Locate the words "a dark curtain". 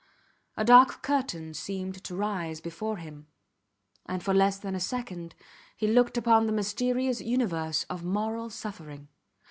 0.57-1.53